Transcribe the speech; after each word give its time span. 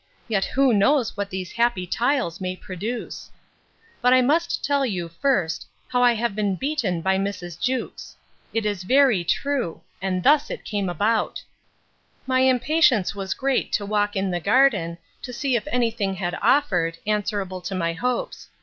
Yet 0.27 0.45
who 0.45 0.73
knows 0.73 1.15
what 1.15 1.29
these 1.29 1.51
happy 1.51 1.85
tiles 1.85 2.41
may 2.41 2.55
produce! 2.55 3.29
But 4.01 4.13
I 4.13 4.21
must 4.23 4.65
tell 4.65 4.83
you, 4.83 5.07
first, 5.09 5.67
how 5.91 6.01
I 6.01 6.13
have 6.13 6.33
been 6.35 6.55
beaten 6.55 7.01
by 7.01 7.19
Mrs. 7.19 7.61
Jewkes! 7.61 8.17
It 8.51 8.65
is 8.65 8.81
very 8.81 9.23
true!—And 9.23 10.23
thus 10.23 10.49
it 10.49 10.65
came 10.65 10.89
about: 10.89 11.43
My 12.25 12.39
impatience 12.39 13.13
was 13.13 13.35
great 13.35 13.71
to 13.73 13.85
walk 13.85 14.15
in 14.15 14.31
the 14.31 14.39
garden, 14.39 14.97
to 15.21 15.31
see 15.31 15.55
if 15.55 15.67
any 15.71 15.91
thing 15.91 16.15
had 16.15 16.35
offered, 16.41 16.97
answerable 17.05 17.61
to 17.61 17.75
my 17.75 17.93
hopes. 17.93 18.47